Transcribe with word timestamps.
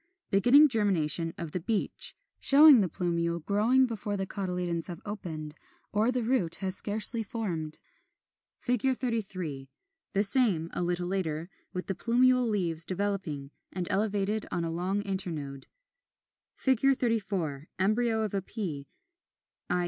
Beginning 0.31 0.67
germination 0.67 1.31
of 1.37 1.51
the 1.51 1.59
Beech, 1.59 2.15
showing 2.39 2.81
the 2.81 2.89
plumule 2.89 3.39
growing 3.45 3.85
before 3.85 4.17
the 4.17 4.25
cotyledons 4.25 4.87
have 4.87 4.99
opened 5.05 5.53
or 5.91 6.11
the 6.11 6.23
root 6.23 6.55
has 6.55 6.75
scarcely 6.75 7.21
formed. 7.21 7.77
33. 8.63 9.69
The 10.13 10.23
same, 10.23 10.71
a 10.73 10.81
little 10.81 11.05
later, 11.05 11.51
with 11.71 11.85
the 11.85 11.93
plumule 11.93 12.49
leaves 12.49 12.83
developing, 12.83 13.51
and 13.71 13.85
elevated 13.91 14.47
on 14.51 14.63
a 14.63 14.71
long 14.71 15.03
internode.] 15.03 15.67
[Illustration: 16.65 16.87
Fig. 16.95 16.97
34. 16.97 17.67
Embryo 17.77 18.23
of 18.23 18.33
Pea, 18.47 18.87
i. 19.69 19.79